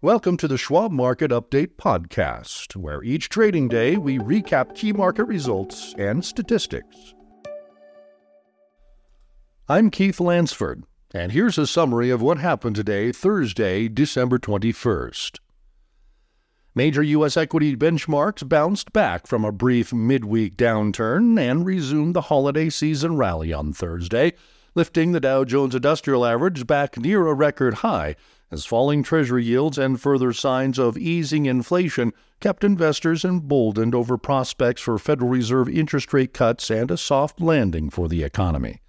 [0.00, 5.24] Welcome to the Schwab Market Update Podcast, where each trading day we recap key market
[5.24, 7.16] results and statistics.
[9.68, 15.40] I'm Keith Lansford, and here's a summary of what happened today, Thursday, December 21st.
[16.76, 17.36] Major U.S.
[17.36, 23.52] equity benchmarks bounced back from a brief midweek downturn and resumed the holiday season rally
[23.52, 24.34] on Thursday,
[24.76, 28.14] lifting the Dow Jones Industrial Average back near a record high
[28.50, 34.80] as falling Treasury yields and further signs of easing inflation kept investors emboldened over prospects
[34.80, 38.80] for Federal Reserve interest rate cuts and a soft landing for the economy.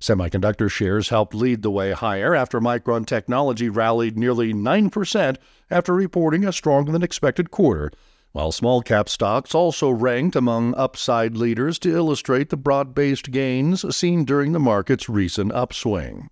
[0.00, 5.36] Semiconductor shares helped lead the way higher after Micron Technology rallied nearly 9%
[5.70, 7.90] after reporting a stronger than expected quarter,
[8.32, 13.96] while small cap stocks also ranked among upside leaders to illustrate the broad based gains
[13.96, 16.28] seen during the market's recent upswing.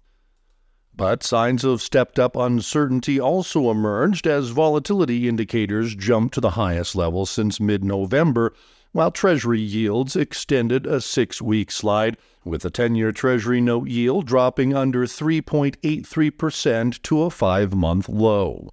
[0.95, 6.95] But signs of stepped up uncertainty also emerged as volatility indicators jumped to the highest
[6.95, 8.53] level since mid November,
[8.93, 14.27] while Treasury yields extended a six week slide, with the 10 year Treasury note yield
[14.27, 18.69] dropping under 3.83% to a five month low.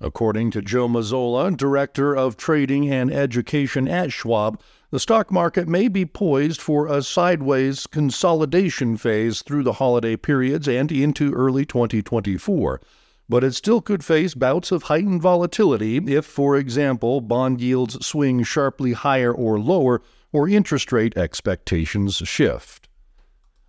[0.00, 5.88] According to Joe Mazzola, Director of Trading and Education at Schwab, the stock market may
[5.88, 12.80] be poised for a sideways consolidation phase through the holiday periods and into early 2024,
[13.28, 18.42] but it still could face bouts of heightened volatility if, for example, bond yields swing
[18.44, 22.88] sharply higher or lower or interest rate expectations shift.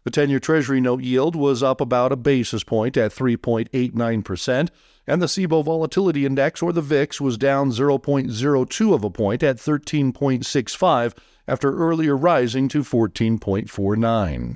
[0.05, 4.69] The 10 year Treasury note yield was up about a basis point at 3.89%,
[5.07, 9.57] and the CBOE Volatility Index, or the VIX, was down 0.02 of a point at
[9.57, 11.17] 13.65
[11.47, 14.55] after earlier rising to 14.49.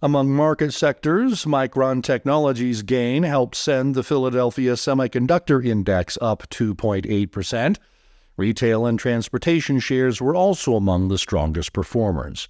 [0.00, 7.76] Among market sectors, Micron Technologies' gain helped send the Philadelphia Semiconductor Index up 2.8%.
[8.38, 12.48] Retail and transportation shares were also among the strongest performers.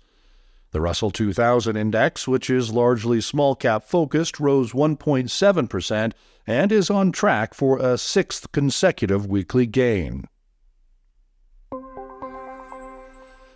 [0.71, 6.13] The Russell 2000 index, which is largely small cap focused, rose 1.7%
[6.47, 10.25] and is on track for a sixth consecutive weekly gain.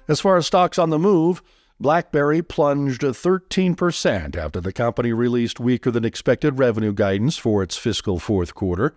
[0.09, 1.43] As far as stocks on the move,
[1.81, 8.19] BlackBerry plunged 13% after the company released weaker than expected revenue guidance for its fiscal
[8.19, 8.95] fourth quarter.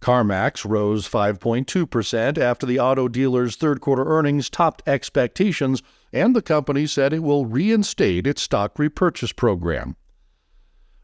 [0.00, 5.82] CarMax rose 5.2% after the auto dealer's third quarter earnings topped expectations,
[6.14, 9.96] and the company said it will reinstate its stock repurchase program.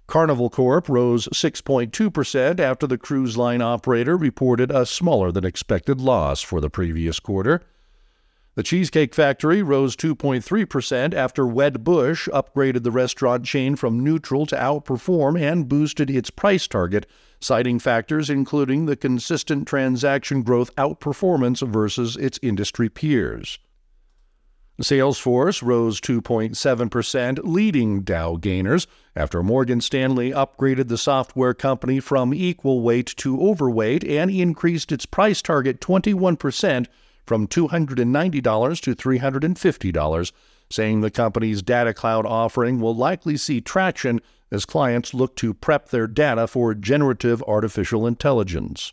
[0.06, 6.40] Carnival Corp rose 6.2% after the cruise line operator reported a smaller than expected loss
[6.42, 7.62] for the previous quarter.
[8.56, 15.40] The Cheesecake Factory rose 2.3% after Wedbush upgraded the restaurant chain from neutral to outperform
[15.40, 17.06] and boosted its price target,
[17.40, 23.60] citing factors including the consistent transaction growth outperformance versus its industry peers.
[24.82, 32.80] Salesforce rose 2.7%, leading Dow gainers after Morgan Stanley upgraded the software company from equal
[32.80, 36.86] weight to overweight and increased its price target 21%
[37.26, 40.32] from $290 to $350,
[40.70, 45.90] saying the company's data cloud offering will likely see traction as clients look to prep
[45.90, 48.92] their data for generative artificial intelligence.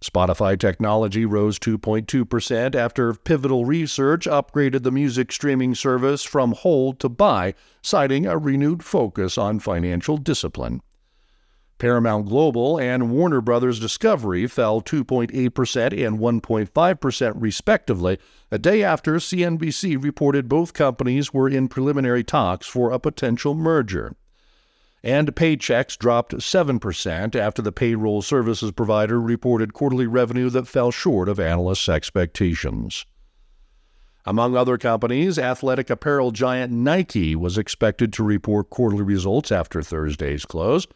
[0.00, 7.08] Spotify technology rose 2.2% after Pivotal Research upgraded the music streaming service from hold to
[7.08, 10.80] buy, citing a renewed focus on financial discipline.
[11.78, 18.18] Paramount Global and Warner Brothers Discovery fell 2.8% and 1.5% respectively,
[18.50, 24.14] a day after CNBC reported both companies were in preliminary talks for a potential merger.
[25.02, 31.28] And Paychex dropped 7% after the payroll services provider reported quarterly revenue that fell short
[31.28, 33.06] of analysts' expectations.
[34.26, 40.44] Among other companies, athletic apparel giant Nike was expected to report quarterly results after Thursday's
[40.44, 40.86] close.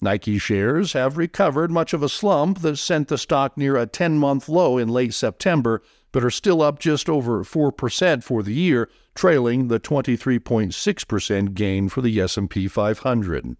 [0.00, 4.48] Nike shares have recovered much of a slump that sent the stock near a 10-month
[4.48, 5.82] low in late September,
[6.16, 12.00] but are still up just over 4% for the year, trailing the 23.6% gain for
[12.00, 13.54] the S&P 500.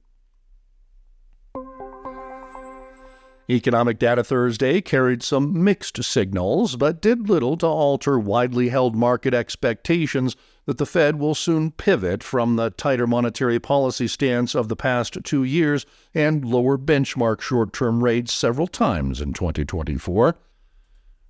[3.50, 9.34] Economic data Thursday carried some mixed signals, but did little to alter widely held market
[9.34, 14.76] expectations that the Fed will soon pivot from the tighter monetary policy stance of the
[14.76, 20.38] past two years and lower benchmark short term rates several times in 2024.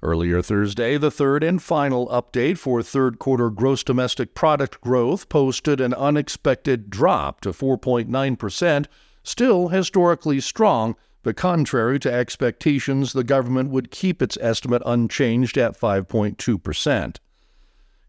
[0.03, 5.81] Earlier Thursday, the third and final update for third quarter gross domestic product growth posted
[5.81, 8.87] an unexpected drop to 4.9%,
[9.23, 10.97] still historically strong
[11.27, 17.17] but contrary to expectations, the government would keep its estimate unchanged at 5.2%.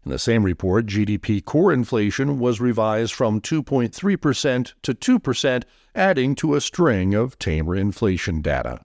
[0.04, 5.62] In the same report, GDP core inflation was revised from 2.3% to 2%,
[5.96, 8.82] adding to a string of tamer inflation data.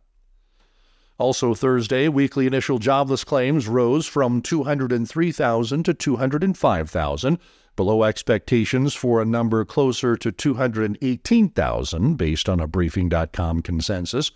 [1.24, 7.40] Also Thursday, weekly initial jobless claims rose from 203,000 to 205,000,
[7.78, 14.32] below expectations for a number closer to 218,000 based on a Briefing.com consensus.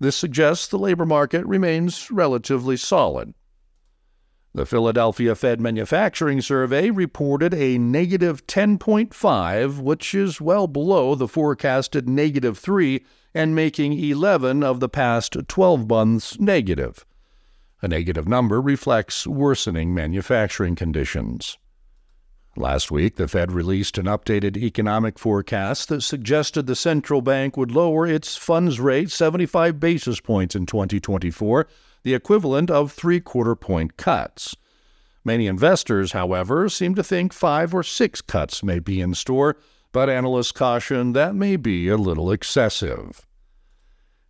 [0.00, 3.32] This suggests the labor market remains relatively solid.
[4.52, 12.08] The Philadelphia Fed Manufacturing Survey reported a negative 10.5, which is well below the forecasted
[12.08, 13.04] negative 3
[13.36, 17.04] and making 11 of the past 12 months negative.
[17.82, 21.58] A negative number reflects worsening manufacturing conditions.
[22.56, 27.70] Last week, the Fed released an updated economic forecast that suggested the central bank would
[27.70, 31.66] lower its funds rate 75 basis points in 2024,
[32.02, 34.56] the equivalent of three quarter point cuts.
[35.22, 39.58] Many investors, however, seem to think five or six cuts may be in store,
[39.92, 43.25] but analysts caution that may be a little excessive.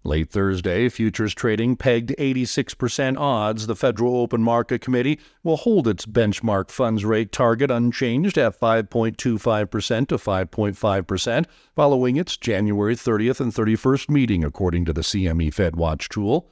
[0.07, 3.67] Late Thursday, futures trading pegged 86% odds.
[3.67, 9.17] The Federal Open Market Committee will hold its benchmark funds rate target unchanged at 5.25%
[10.07, 16.09] to 5.5% following its January 30th and 31st meeting, according to the CME Fed Watch
[16.09, 16.49] tool.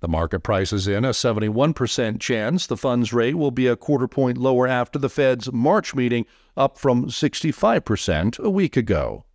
[0.00, 4.38] The market prices in a 71% chance the funds rate will be a quarter point
[4.38, 6.24] lower after the Fed's March meeting,
[6.56, 9.25] up from 65% a week ago.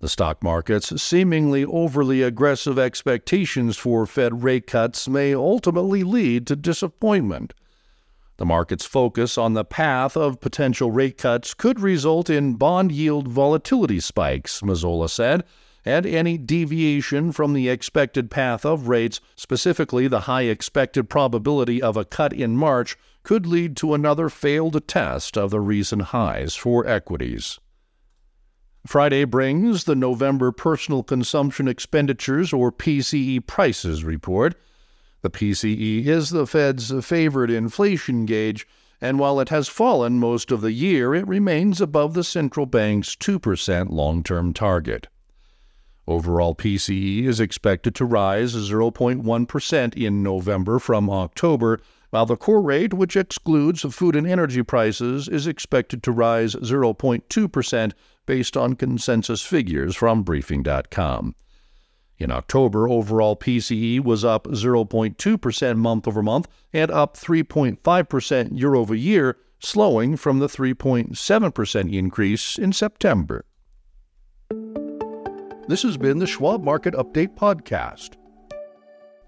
[0.00, 6.56] The stock market's seemingly overly aggressive expectations for Fed rate cuts may ultimately lead to
[6.56, 7.54] disappointment.
[8.36, 13.28] The market's focus on the path of potential rate cuts could result in bond yield
[13.28, 15.44] volatility spikes, Mazzola said,
[15.86, 21.96] and any deviation from the expected path of rates, specifically the high expected probability of
[21.96, 26.86] a cut in March, could lead to another failed test of the recent highs for
[26.86, 27.58] equities.
[28.86, 34.54] Friday brings the November Personal Consumption Expenditures, or PCE, prices report.
[35.22, 38.66] The PCE is the Fed's favorite inflation gauge,
[39.00, 43.16] and while it has fallen most of the year, it remains above the central bank's
[43.16, 45.08] 2% long term target.
[46.06, 52.94] Overall PCE is expected to rise 0.1% in November from October, while the core rate,
[52.94, 57.92] which excludes food and energy prices, is expected to rise 0.2%
[58.26, 61.34] based on consensus figures from Briefing.com.
[62.18, 68.94] In October, overall PCE was up 0.2% month over month and up 3.5% year over
[68.94, 73.44] year, slowing from the 3.7% increase in September.
[75.68, 78.14] This has been the Schwab Market Update podcast.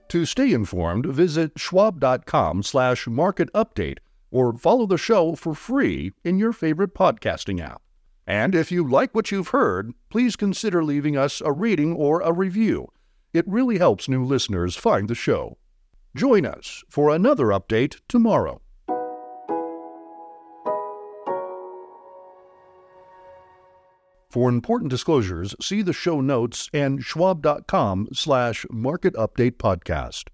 [0.09, 3.99] To stay informed, visit schwab.com/market update
[4.31, 7.83] or follow the show for free in your favorite podcasting app.
[8.27, 12.33] And if you like what you've heard, please consider leaving us a rating or a
[12.33, 12.88] review.
[13.33, 15.59] It really helps new listeners find the show.
[16.17, 18.61] Join us for another update tomorrow.
[24.30, 30.25] For important disclosures, see the show notes and schwab.com slash market update podcast.